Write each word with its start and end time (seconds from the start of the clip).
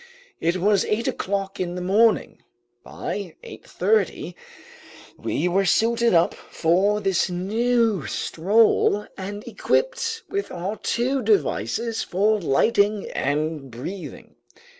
It 0.39 0.57
was 0.57 0.83
eight 0.85 1.07
o'clock 1.07 1.59
in 1.59 1.75
the 1.75 1.79
morning. 1.79 2.41
By 2.83 3.35
8:30 3.43 4.33
we 5.19 5.47
were 5.47 5.63
suited 5.67 6.15
up 6.15 6.33
for 6.33 6.99
this 6.99 7.29
new 7.29 8.07
stroll 8.07 9.05
and 9.15 9.43
equipped 9.47 10.23
with 10.27 10.49
our 10.51 10.77
two 10.77 11.21
devices 11.21 12.01
for 12.01 12.39
lighting 12.41 13.11
and 13.11 13.69
breathing. 13.69 14.37